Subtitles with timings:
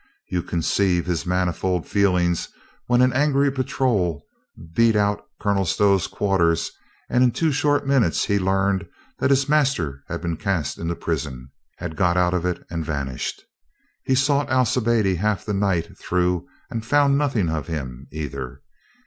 [0.29, 2.49] You conceive his manifold feelings
[2.87, 4.23] when an angry patrol
[4.73, 6.71] beat out Colonel Stow's quarters
[7.07, 11.51] and in two short minutes he learned that his master had been cast into prison,
[11.77, 13.43] had got out of it and vanished.
[14.03, 18.63] He sought Alcibiade half the night through and found nothing of him either.